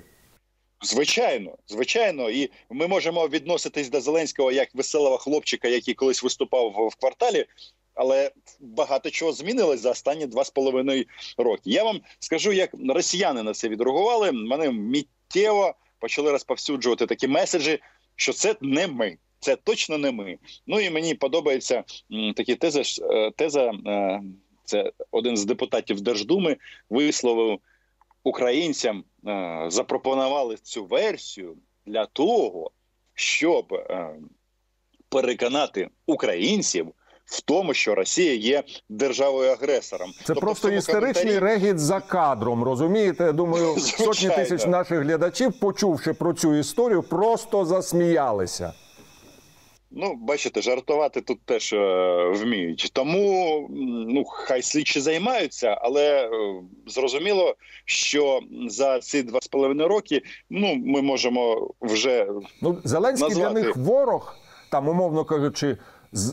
Звичайно, 0.85 1.57
звичайно, 1.69 2.31
і 2.31 2.50
ми 2.71 2.87
можемо 2.87 3.29
відноситись 3.29 3.88
до 3.88 4.00
Зеленського 4.00 4.52
як 4.52 4.75
веселого 4.75 5.19
хлопчика, 5.19 5.69
який 5.69 5.95
колись 5.95 6.23
виступав 6.23 6.88
в 6.93 6.95
кварталі. 7.00 7.47
Але 7.95 8.31
багато 8.61 9.11
чого 9.11 9.33
змінилось 9.33 9.81
за 9.81 9.91
останні 9.91 10.27
два 10.27 10.45
з 10.45 10.51
половиною 10.51 11.05
роки. 11.39 11.63
Я 11.65 11.85
вам 11.85 12.01
скажу, 12.19 12.53
як 12.53 12.71
росіяни 12.89 13.43
на 13.43 13.53
це 13.53 13.69
відреагували. 13.69 14.31
Вони 14.31 14.71
миттєво 14.71 15.75
почали 15.99 16.31
розповсюджувати 16.31 17.07
такі 17.07 17.29
меседжі, 17.29 17.79
що 18.17 18.33
це 18.33 18.57
не 18.61 18.87
ми, 18.87 19.17
це 19.41 19.57
точно 19.57 19.99
не 19.99 20.13
ми. 20.13 20.39
Ну 20.67 20.81
і 20.81 20.91
мені 20.91 21.15
подобається 21.15 21.85
такі 22.37 22.55
тези. 22.55 22.83
е, 23.03 23.31
Теза 23.31 23.71
е, 23.71 24.23
це 24.65 24.93
один 25.11 25.37
з 25.37 25.45
депутатів 25.45 26.01
Держдуми 26.01 26.57
висловив 26.91 27.59
українцям 28.25 29.05
е, 29.27 29.65
запропонували 29.69 30.57
цю 30.57 30.85
версію 30.85 31.57
для 31.87 32.07
того, 32.07 32.71
щоб 33.15 33.87
переконати 35.09 35.89
українців 36.07 36.93
в 37.25 37.41
тому, 37.41 37.75
що 37.75 37.95
Росія 37.95 38.35
є 38.35 38.62
державою 38.88 39.50
агресором. 39.50 40.11
Це 40.19 40.23
Тобто 40.26 40.41
просто 40.41 40.71
істеричний 40.71 41.35
коментарі- 41.35 41.41
регіт 41.41 41.79
за 41.79 42.00
кадром. 42.00 42.64
Розумієте? 42.64 43.25
Я 43.25 43.33
Думаю, 43.33 43.76
сотні 43.81 44.29
тисяч 44.31 44.67
наших 44.67 44.99
глядачів, 45.00 45.61
почувши 45.61 46.12
про 46.12 46.33
цю 46.33 46.55
історію, 46.55 47.02
просто 47.02 47.64
засміялися. 47.64 48.73
Ну, 49.95 50.14
бачите, 50.14 50.62
жартувати 50.62 51.21
тут 51.21 51.41
теж 51.45 51.73
е, 51.73 52.33
вміють. 52.35 52.91
Тому 52.93 53.67
ну 54.09 54.25
хай 54.25 54.62
слідчі 54.62 55.00
займаються, 55.00 55.79
але 55.83 56.25
е, 56.25 56.31
зрозуміло, 56.87 57.55
що 57.85 58.41
за 58.69 59.00
ці 59.00 59.23
два 59.23 59.41
з 59.41 59.49
половиною 59.49 59.88
роки 59.88 60.23
ну 60.50 60.75
ми 60.75 61.02
можемо 61.02 61.71
вже 61.81 62.26
Ну, 62.62 62.79
Зеленський 62.85 63.29
Назвати. 63.29 63.55
для 63.55 63.61
них 63.62 63.76
ворог, 63.76 64.37
там, 64.71 64.88
умовно 64.88 65.25
кажучи, 65.25 65.76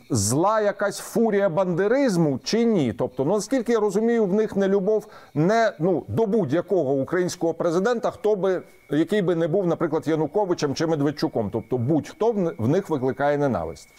зла 0.09 0.61
якась 0.61 0.99
фурія 0.99 1.49
бандеризму 1.49 2.39
чи 2.43 2.65
ні? 2.65 2.93
Тобто, 2.93 3.25
ну 3.25 3.33
наскільки 3.33 3.71
я 3.71 3.79
розумію, 3.79 4.25
в 4.25 4.33
них 4.33 4.55
не 4.55 4.67
любов 4.67 5.07
не 5.33 5.73
ну 5.79 6.03
до 6.07 6.25
будь-якого 6.25 6.93
українського 6.93 7.53
президента, 7.53 8.11
хто 8.11 8.35
би 8.35 8.61
який 8.89 9.21
би 9.21 9.35
не 9.35 9.47
був, 9.47 9.67
наприклад, 9.67 10.07
Януковичем 10.07 10.75
чи 10.75 10.87
Медведчуком. 10.87 11.49
Тобто, 11.53 11.77
будь-хто 11.77 12.31
в 12.31 12.37
ни- 12.37 12.53
в 12.57 12.67
них 12.67 12.89
викликає 12.89 13.37
ненависть. 13.37 13.89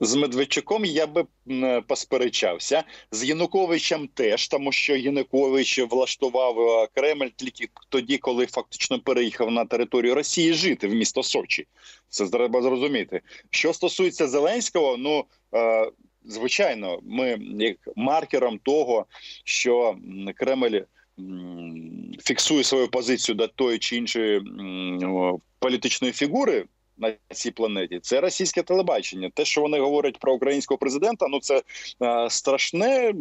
З 0.00 0.14
Медведчуком 0.14 0.84
я 0.84 1.06
би 1.06 1.24
м, 1.50 1.82
посперечався 1.82 2.84
з 3.10 3.24
Януковичем 3.24 4.08
теж, 4.14 4.48
тому 4.48 4.72
що 4.72 4.96
Янукович 4.96 5.78
влаштував 5.78 6.60
е, 6.60 6.88
Кремль 6.94 7.28
тільки 7.36 7.68
тоді, 7.88 8.18
коли 8.18 8.46
фактично 8.46 9.00
переїхав 9.00 9.50
на 9.50 9.64
територію 9.64 10.14
Росії 10.14 10.52
жити 10.52 10.88
в 10.88 10.94
місто 10.94 11.22
Сочі. 11.22 11.66
Це 12.08 12.28
треба 12.28 12.62
зрозуміти. 12.62 13.20
Що 13.50 13.72
стосується 13.72 14.28
Зеленського, 14.28 14.96
ну 14.96 15.24
е, 15.54 15.90
звичайно, 16.24 16.98
ми 17.02 17.38
як 17.58 17.76
маркером 17.96 18.58
того, 18.58 19.06
що 19.44 19.96
Кремль 20.34 20.80
фіксує 22.24 22.64
свою 22.64 22.88
позицію 22.88 23.36
до 23.36 23.48
тої 23.48 23.78
чи 23.78 23.96
іншої 23.96 24.42
політичної 25.58 26.12
фігури 26.12 26.64
на 26.98 27.12
цій 27.34 27.50
планеті. 27.50 27.98
Це 28.02 28.20
російське 28.20 28.62
телебачення. 28.62 29.30
Те, 29.34 29.44
що 29.44 29.60
вони 29.60 29.80
говорять 29.80 30.18
про 30.18 30.34
українського 30.34 30.78
президента, 30.78 31.26
ну 31.28 31.40
це 31.40 31.62
е, 32.02 32.30
страшне 32.30 33.08
е, 33.08 33.14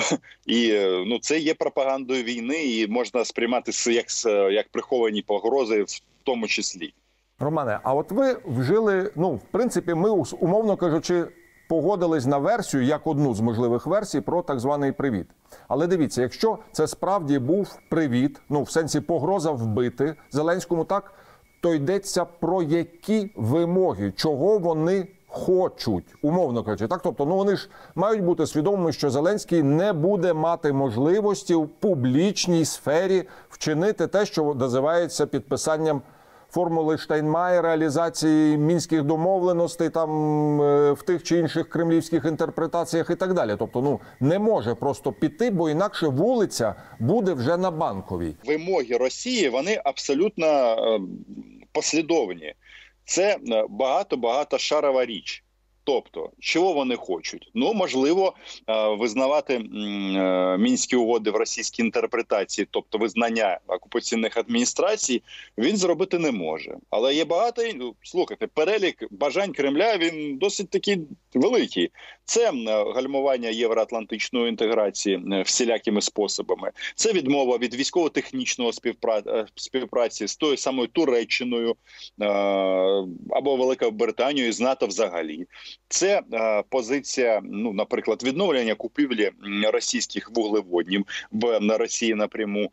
і 0.46 0.70
е, 0.70 1.04
ну 1.06 1.18
це 1.18 1.38
є 1.38 1.54
пропагандою 1.54 2.22
війни, 2.22 2.64
і 2.64 2.86
можна 2.86 3.24
сприймати 3.24 3.72
як 3.92 4.06
як 4.52 4.68
приховані 4.68 5.22
погрози, 5.22 5.82
в 5.82 6.00
тому 6.22 6.46
числі. 6.46 6.92
Романе, 7.38 7.80
а 7.82 7.94
от 7.94 8.10
ви 8.10 8.36
вжили, 8.46 9.12
ну, 9.16 9.30
в 9.30 9.42
принципі, 9.52 9.94
ми 9.94 10.10
умовно 10.40 10.76
кажучи, 10.76 11.24
погодились 11.68 12.26
на 12.26 12.38
версію 12.38 12.82
як 12.82 13.06
одну 13.06 13.34
з 13.34 13.40
можливих 13.40 13.86
версій 13.86 14.20
про 14.20 14.42
так 14.42 14.60
званий 14.60 14.92
привіт. 14.92 15.26
Але 15.68 15.86
дивіться, 15.86 16.22
якщо 16.22 16.58
це 16.72 16.86
справді 16.86 17.38
був 17.38 17.78
привіт, 17.90 18.40
ну 18.48 18.62
в 18.62 18.70
сенсі 18.70 19.00
погроза 19.00 19.50
вбити 19.50 20.14
Зеленському, 20.30 20.84
так 20.84 21.14
то 21.60 21.74
йдеться 21.74 22.24
про 22.24 22.62
які 22.62 23.30
вимоги, 23.36 24.12
чого 24.16 24.58
вони 24.58 25.06
хочуть, 25.28 26.04
умовно 26.22 26.62
кажучи. 26.62 26.88
Так, 26.88 27.00
тобто, 27.02 27.26
ну 27.26 27.36
вони 27.36 27.56
ж 27.56 27.68
мають 27.94 28.24
бути 28.24 28.46
свідомими, 28.46 28.92
що 28.92 29.10
Зеленський 29.10 29.62
не 29.62 29.92
буде 29.92 30.32
мати 30.32 30.72
можливості 30.72 31.54
в 31.54 31.68
публічній 31.68 32.64
сфері 32.64 33.24
вчинити 33.48 34.06
те, 34.06 34.26
що 34.26 34.54
називається 34.54 35.26
підписанням 35.26 36.02
формули 36.56 36.98
Штайнмаєра, 36.98 37.68
реалізації 37.68 38.56
мінських 38.56 39.02
домовленостей 39.02 39.90
там 39.90 40.10
е, 40.62 40.92
в 40.92 41.02
тих 41.02 41.22
чи 41.22 41.38
інших 41.38 41.68
кремлівських 41.68 42.24
інтерпретаціях 42.24 43.10
і 43.10 43.14
так 43.14 43.34
далі. 43.34 43.56
Тобто, 43.58 43.82
ну 43.82 44.00
не 44.20 44.38
може 44.38 44.74
просто 44.74 45.12
піти, 45.12 45.50
бо 45.50 45.70
інакше 45.70 46.08
вулиця 46.08 46.74
буде 46.98 47.32
вже 47.32 47.56
на 47.56 47.70
банковій. 47.70 48.34
Вимоги 48.44 48.96
Росії 48.96 49.48
вони 49.48 49.80
абсолютно 49.84 50.46
е, 50.46 51.00
послідовні. 51.72 52.54
Це 53.04 53.36
багато 53.68 54.16
багато 54.16 54.58
шарова 54.58 55.06
річ. 55.06 55.44
Тобто, 55.86 56.30
чого 56.40 56.72
вони 56.72 56.96
хочуть? 56.96 57.50
Ну 57.54 57.74
можливо, 57.74 58.34
е, 58.66 58.88
визнавати 58.88 59.54
е, 59.54 59.60
мінські 60.58 60.96
угоди 60.96 61.30
в 61.30 61.36
російській 61.36 61.82
інтерпретації, 61.82 62.68
тобто 62.70 62.98
визнання 62.98 63.58
окупаційних 63.66 64.36
адміністрацій, 64.36 65.22
він 65.58 65.76
зробити 65.76 66.18
не 66.18 66.30
може. 66.30 66.76
Але 66.90 67.14
є 67.14 67.24
багато 67.24 67.62
ну, 67.74 67.94
слухайте, 68.02 68.46
перелік 68.46 69.04
бажань 69.10 69.52
Кремля 69.52 69.96
він 69.96 70.36
досить 70.36 70.70
такий 70.70 70.98
великий. 71.34 71.90
Це 72.26 72.52
гальмування 72.94 73.48
євроатлантичної 73.48 74.48
інтеграції 74.48 75.22
е, 75.32 75.42
всілякими 75.42 76.02
способами. 76.02 76.70
Це 76.94 77.12
відмова 77.12 77.58
від 77.58 77.74
військово-технічного 77.74 78.70
е, 79.26 79.46
співпраці 79.54 80.26
з 80.26 80.36
тою 80.36 80.56
самою 80.56 80.88
Туреччиною 80.88 81.70
е, 81.70 82.26
або 83.30 83.56
Великою 83.56 83.90
Британією 83.90 84.52
з 84.52 84.60
НАТО 84.60 84.86
взагалі. 84.86 85.46
Це 85.88 86.22
позиція, 86.68 87.40
ну, 87.44 87.72
наприклад, 87.72 88.22
відновлення 88.22 88.74
купівлі 88.74 89.30
російських 89.72 90.30
вуглеводнів 90.30 91.06
в 91.32 91.60
Росії 91.78 92.14
напряму. 92.14 92.70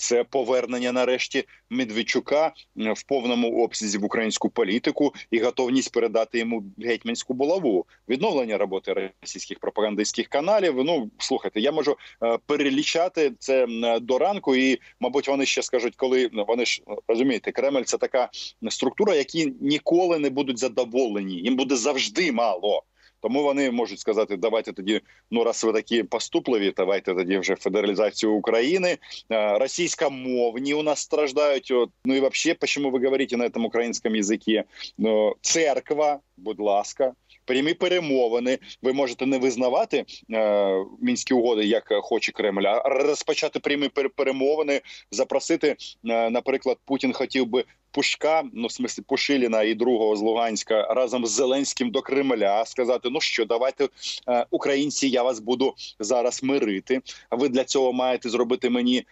Е, 0.00 0.10
це 0.10 0.24
повернення 0.24 0.92
нарешті 0.92 1.44
Медведчука 1.70 2.46
е, 2.46 2.92
в 2.92 3.02
повному 3.02 3.64
обсязі 3.64 3.98
в 3.98 4.04
українську 4.04 4.50
політику 4.50 5.14
і 5.30 5.38
готовність 5.38 5.92
передати 5.92 6.38
йому 6.38 6.64
гетьманську 6.78 7.34
булаву, 7.34 7.86
відновлення 8.08 8.58
роботи 8.58 9.12
російських 9.22 9.58
пропагандистських 9.58 10.28
каналів. 10.28 10.74
Ну 10.84 11.10
слухайте, 11.18 11.60
я 11.60 11.72
можу 11.72 11.96
е, 12.22 12.38
перелічати 12.46 13.32
це 13.38 13.66
до 14.00 14.18
ранку, 14.18 14.56
і 14.56 14.78
мабуть, 15.00 15.28
вони 15.28 15.46
ще 15.46 15.62
скажуть, 15.62 15.96
коли 15.96 16.30
ну, 16.32 16.44
вони 16.48 16.66
ж 16.66 16.82
розумієте, 17.08 17.52
Кремль 17.52 17.82
це 17.82 17.98
така 17.98 18.28
структура, 18.68 19.14
які 19.14 19.52
ніколи 19.60 20.18
не 20.18 20.30
будуть 20.30 20.58
задоволені. 20.58 21.34
Їм 21.34 21.56
буде 21.56 21.76
завжди 21.76 22.32
мало. 22.32 22.82
Тому 23.20 23.42
вони 23.42 23.70
можуть 23.70 24.00
сказати, 24.00 24.36
давайте 24.36 24.72
тоді, 24.72 25.00
ну 25.30 25.44
раз 25.44 25.64
ви 25.64 25.72
такі 25.72 26.02
поступливі, 26.02 26.72
давайте 26.76 27.14
тоді 27.14 27.38
вже 27.38 27.56
федералізацію 27.56 28.32
України. 28.32 28.98
Е, 29.32 29.58
Російськомовні 29.58 30.74
у 30.74 30.82
нас 30.82 31.00
страждають. 31.00 31.70
От, 31.70 31.90
ну 32.04 32.14
і 32.14 32.20
вообще, 32.20 32.54
почему 32.54 32.90
ви 32.90 33.04
говорите 33.04 33.36
на 33.36 33.50
цьому 33.50 33.68
українському 33.68 34.16
язикі? 34.16 34.62
Ну, 34.98 35.34
церква, 35.40 36.18
будь 36.36 36.60
ласка, 36.60 37.12
прямі 37.44 37.74
перемовини. 37.74 38.58
Ви 38.82 38.92
можете 38.92 39.26
не 39.26 39.38
визнавати 39.38 40.04
е, 40.32 40.84
мінські 41.00 41.34
угоди, 41.34 41.64
як 41.64 41.84
хоче 42.02 42.32
Кремль, 42.32 42.66
а 42.66 42.82
розпочати 42.88 43.60
прямі 43.60 43.88
пер- 43.88 44.10
перемовини, 44.16 44.80
запросити, 45.10 45.76
е, 46.08 46.30
наприклад, 46.30 46.78
Путін 46.84 47.12
хотів 47.12 47.46
би. 47.46 47.64
Пушка, 47.92 48.42
ну 48.52 48.66
в 48.66 48.72
смислі 48.72 49.02
Пушиліна 49.02 49.62
і 49.62 49.74
другого 49.74 50.16
з 50.16 50.20
Луганська 50.20 50.94
разом 50.94 51.26
з 51.26 51.30
Зеленським 51.30 51.90
до 51.90 52.02
Кремля 52.02 52.64
сказати: 52.64 53.08
ну 53.10 53.20
що, 53.20 53.44
давайте 53.44 53.88
е, 54.28 54.46
українці, 54.50 55.08
я 55.08 55.22
вас 55.22 55.40
буду 55.40 55.74
зараз 55.98 56.42
мирити. 56.42 57.00
Ви 57.30 57.48
для 57.48 57.64
цього 57.64 57.92
маєте 57.92 58.28
зробити 58.28 58.70
мені 58.70 59.04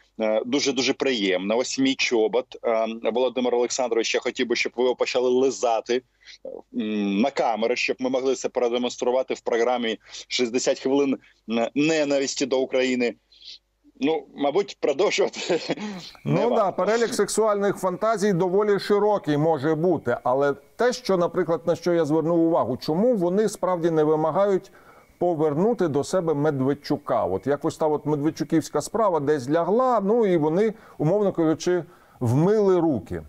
дуже 0.47 0.73
дуже 0.73 0.93
приємно. 0.93 1.57
Ось 1.57 1.79
мій 1.79 1.95
чобот 1.95 2.59
Е, 2.65 2.87
Володимир 3.13 3.55
Олександрович. 3.55 4.15
Я 4.15 4.21
хотів 4.21 4.47
би, 4.47 4.57
щоб 4.57 4.73
ви 4.77 4.83
його 4.83 4.97
почали 4.97 5.31
лизати 5.31 6.03
на 6.73 7.31
камери, 7.31 7.77
щоб 7.77 7.97
ми 8.01 8.11
могли 8.11 8.35
це 8.35 8.49
продемонструвати 8.49 9.35
в 9.35 9.41
програмі 9.41 9.99
60 10.29 10.79
хвилин 10.81 11.19
е, 11.51 11.71
ненависті 11.75 12.47
до 12.47 12.61
України. 12.61 13.15
Ну, 14.01 14.25
мабуть, 14.37 14.77
продовжувати. 14.81 15.61
Ну 16.25 16.51
да, 16.51 16.73
перелік 16.73 17.15
сексуальних 17.15 17.77
фантазій 17.77 18.33
доволі 18.33 18.79
широкий 18.79 19.37
може 19.37 19.75
бути. 19.75 20.17
Але 20.25 20.55
те, 20.77 20.93
що, 20.93 21.17
наприклад, 21.17 21.61
на 21.67 21.75
що 21.77 21.93
я 21.95 22.05
звернув 22.05 22.39
увагу, 22.41 22.77
чому 22.77 23.17
вони 23.17 23.49
справді 23.49 23.91
не 23.91 24.05
вимагають 24.05 24.73
повернути 25.19 25.89
до 25.89 26.05
себе 26.05 26.35
Медведчука? 26.35 27.25
От 27.25 27.47
якось 27.47 27.77
та 27.77 27.87
от 27.87 28.07
Медведчуківська 28.07 28.81
справа 28.81 29.21
десь 29.21 29.51
лягла, 29.51 30.01
ну 30.01 30.27
і 30.27 30.37
вони, 30.37 30.75
умовно 30.99 31.33
кажучи, 31.33 31.85
вмили 32.21 32.81
руки. 32.81 33.23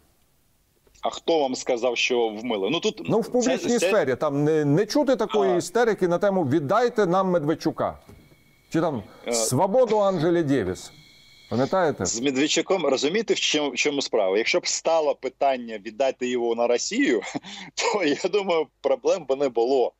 А 1.01 1.09
хто 1.09 1.39
вам 1.39 1.55
сказав, 1.55 1.97
що 1.97 2.27
вмили? 2.29 2.69
Ну 2.71 2.79
тут 2.79 3.01
Ну 3.09 3.19
в 3.19 3.27
публічній 3.27 3.69
це- 3.69 3.79
це- 3.79 3.88
сфері 3.88 4.15
там 4.15 4.43
не, 4.43 4.65
не 4.65 4.85
чути 4.85 5.15
такої 5.15 5.51
А. 5.51 5.55
істерики 5.55 6.07
на 6.07 6.17
тему 6.17 6.43
віддайте 6.43 7.05
нам 7.05 7.29
Медведчука. 7.29 7.97
Чи 8.69 8.81
там 8.81 9.03
Е. 9.27 9.33
свободу 9.33 9.99
Анджелі 9.99 10.43
Дєвіс. 10.43 10.91
Пам'ятаєте? 11.49 12.05
з 12.05 12.21
Медведчуком 12.21 12.85
розумієте, 12.85 13.33
в 13.33 13.39
чому, 13.39 13.69
в 13.69 13.75
чому 13.75 14.01
справа? 14.01 14.38
Якщо 14.38 14.59
б 14.59 14.67
стало 14.67 15.15
питання 15.15 15.77
віддати 15.85 16.27
його 16.27 16.55
на 16.55 16.67
Росію, 16.67 17.21
то 17.75 18.03
я 18.03 18.29
думаю, 18.29 18.67
проблем 18.81 19.25
би 19.25 19.35
не 19.35 19.49
було. 19.49 19.93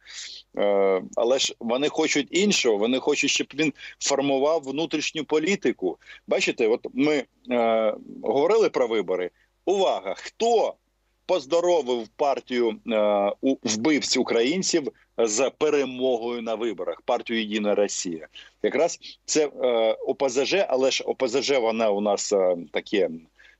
Е, 0.58 1.02
але 1.16 1.40
ж 1.40 1.56
вони 1.60 1.90
хочуть 1.90 2.28
іншого. 2.32 2.78
Вони 2.78 3.00
хочуть, 3.00 3.30
щоб 3.30 3.48
він 3.56 3.74
формував 4.00 4.62
внутрішню 4.64 5.26
політику. 5.26 5.98
Бачите, 6.28 6.68
от 6.68 6.88
ми 6.94 7.24
е, 7.52 7.94
говорили 8.24 8.70
про 8.70 8.88
вибори. 8.88 9.32
Увага! 9.66 10.16
Хто 10.18 10.74
поздоровив 11.30 12.08
партію 12.08 12.76
е, 12.88 12.98
у 13.42 13.56
вбивць 13.64 14.18
українців 14.18 14.88
з 15.18 15.52
перемогою 15.58 16.42
на 16.42 16.56
виборах? 16.56 17.02
Партію 17.06 17.42
Єдина 17.42 17.76
Росія. 17.76 18.28
Якраз 18.64 19.00
це 19.26 19.46
е, 19.46 19.50
ОПЗЖ, 20.08 20.56
але 20.68 20.92
ж 20.92 21.04
ОПЗЖ 21.04 21.52
вона 21.52 21.90
у 21.90 22.02
нас 22.02 22.34
е, 22.34 22.58
таке 22.72 23.10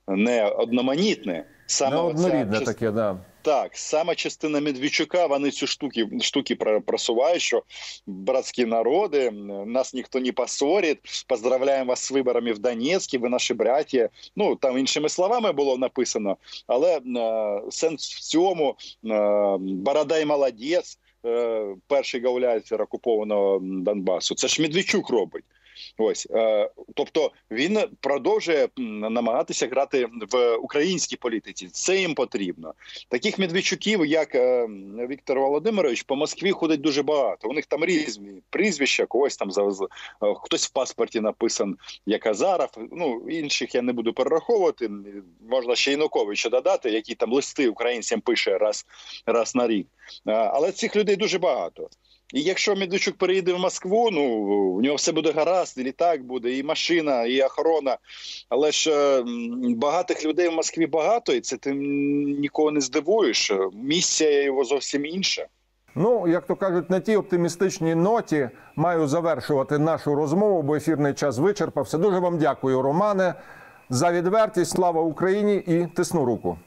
не 0.08 0.46
одноманітне. 0.46 1.46
Саме 1.66 1.98
однорідне 1.98 2.60
частина- 2.60 2.66
таке, 2.66 2.92
да. 2.92 3.18
Так, 3.42 3.78
саме 3.78 4.16
частина 4.16 4.60
Медведчука, 4.62 5.26
вони 5.26 5.52
цю 5.52 5.68
штуки, 5.68 6.08
штуки 6.22 6.56
просувають, 6.86 7.42
що 7.42 7.64
братські 8.08 8.66
народи, 8.66 9.32
нас 9.66 9.94
ніхто 9.94 10.20
не 10.20 10.32
поссорить, 10.32 11.26
поздравляємо 11.28 11.90
вас 11.90 12.00
з 12.00 12.12
виборами 12.12 12.54
в 12.54 12.60
Донецьку, 12.60 13.18
ви 13.20 13.30
наші 13.30 13.54
браття. 13.54 14.10
Ну, 14.36 14.56
там 14.56 14.78
іншими 14.78 15.10
словами 15.10 15.52
було 15.52 15.78
написано, 15.78 16.38
але 16.68 16.98
е, 16.98 17.62
сенс 17.70 18.16
в 18.16 18.20
цьому, 18.20 18.76
е, 19.06 19.58
Бородай 19.60 20.26
молодець, 20.26 21.00
е, 21.26 21.76
перший 21.88 22.22
гауляйтер 22.22 22.82
окупованого 22.82 23.60
Донбасу. 23.62 24.36
Це 24.36 24.48
ж 24.48 24.62
Медведчук 24.62 25.10
робить. 25.10 25.44
Ось, 25.98 26.28
е, 26.32 26.70
тобто 26.94 27.32
він 27.52 27.80
продовжує 28.00 28.68
намагатися 28.78 29.68
грати 29.68 30.08
в 30.32 30.56
українській 30.56 31.16
політиці. 31.16 31.68
Це 31.68 31.98
їм 31.98 32.16
потрібно. 32.16 32.74
Таких 33.10 33.40
медведчуків, 33.40 34.06
як 34.06 34.36
е, 34.36 34.68
Віктор 35.10 35.40
Володимирович, 35.40 36.04
по 36.04 36.16
Москві 36.16 36.52
ходить 36.52 36.82
дуже 36.82 37.04
багато. 37.04 37.50
У 37.50 37.54
них 37.54 37.66
там 37.66 37.86
різні 37.86 38.42
прізвища, 38.50 39.06
когось 39.06 39.38
там 39.38 39.52
за 39.52 39.72
за- 39.72 39.86
е, 40.24 40.34
хтось 40.44 40.66
в 40.68 40.70
паспорті 40.74 41.20
написан 41.22 41.78
як 42.06 42.26
Азаров. 42.26 42.70
Ну 42.92 43.26
інших 43.30 43.76
я 43.76 43.82
не 43.82 43.94
буду 43.94 44.14
перераховувати. 44.14 44.90
Можна 45.50 45.76
ще 45.76 45.92
Януковича 45.92 46.50
додати, 46.50 46.90
який 46.90 47.16
там 47.16 47.34
листи 47.34 47.70
українцям 47.70 48.22
пише 48.22 48.58
раз, 48.58 48.86
раз 49.26 49.56
на 49.56 49.68
рік. 49.68 49.88
Е, 50.28 50.32
Але 50.32 50.72
цих 50.72 50.96
людей 50.96 51.16
дуже 51.16 51.40
багато. 51.40 51.90
І 52.34 52.42
якщо 52.42 52.76
Медведчук 52.76 53.16
переїде 53.16 53.54
в 53.54 53.60
Москву, 53.60 54.10
ну 54.12 54.24
у 54.80 54.82
нього 54.82 54.96
все 54.96 55.12
буде 55.12 55.32
гаразд, 55.32 55.78
і 55.78 55.84
літак 55.84 56.24
буде, 56.24 56.58
і 56.58 56.64
машина, 56.64 57.26
і 57.26 57.42
охорона. 57.42 57.98
Але 58.50 58.72
ж 58.72 58.92
е, 58.92 59.24
багатих 59.76 60.26
людей 60.26 60.50
в 60.50 60.54
Москві 60.54 60.88
багато, 60.88 61.34
і 61.34 61.42
це 61.42 61.58
ти 61.58 61.74
нікого 61.74 62.72
не 62.72 62.82
здивуєш. 62.82 63.52
Місія 63.74 64.44
його 64.44 64.64
зовсім 64.64 65.06
інша. 65.06 65.46
Ну, 65.96 66.28
як 66.28 66.48
то 66.48 66.56
кажуть, 66.56 66.90
на 66.90 67.00
тій 67.00 67.18
оптимістичній 67.18 67.96
ноті 67.96 68.50
маю 68.76 69.08
завершувати 69.08 69.78
нашу 69.78 70.16
розмову, 70.16 70.62
бо 70.62 70.76
ефірний 70.76 71.14
час 71.14 71.38
вичерпався. 71.38 71.98
Дуже 71.98 72.20
вам 72.20 72.38
дякую, 72.38 72.82
Романе, 72.82 73.34
за 73.90 74.12
відвертість. 74.12 74.72
Слава 74.72 75.02
Україні 75.02 75.56
і 75.56 75.88
тисну 75.96 76.26
руку. 76.26 76.58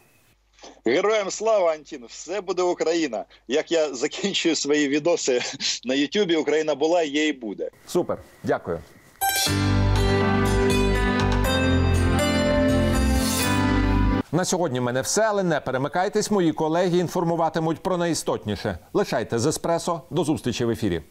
Героям 0.85 1.31
слава 1.31 1.73
Антін! 1.73 2.05
Все 2.09 2.41
буде 2.41 2.63
Україна. 2.63 3.25
Як 3.49 3.73
я 3.73 3.95
закінчую 3.95 4.57
свої 4.57 4.89
відоси 4.89 5.41
на 5.85 5.95
Ютубі, 5.95 6.37
Україна 6.37 6.75
була, 6.75 7.03
є 7.03 7.29
і 7.29 7.33
буде. 7.33 7.71
Супер, 7.87 8.19
дякую. 8.43 8.79
На 14.33 14.45
сьогодні 14.45 14.81
в 14.81 14.83
мене 14.83 15.01
все, 15.01 15.23
але 15.23 15.43
не 15.43 15.61
перемикайтесь. 15.61 16.31
Мої 16.31 16.53
колеги 16.53 16.99
інформуватимуть 16.99 17.83
про 17.83 17.97
найістотніше. 17.97 18.79
Лишайте 18.93 19.39
з 19.39 19.47
еспресо. 19.47 20.01
До 20.11 20.25
зустрічі 20.25 20.65
в 20.65 20.71
ефірі. 20.71 21.03